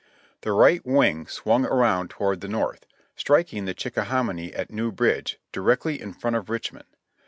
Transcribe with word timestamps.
The 0.41 0.51
right 0.51 0.83
wing 0.83 1.27
swung 1.27 1.63
around 1.63 2.09
toward 2.09 2.41
the 2.41 2.47
north, 2.47 2.87
striking 3.15 3.65
the 3.65 3.75
Chickahominy 3.75 4.51
at 4.51 4.71
New 4.71 4.91
Bridge, 4.91 5.39
directly 5.51 6.01
in 6.01 6.11
front 6.11 6.35
of 6.35 6.49
Richmond. 6.49 6.87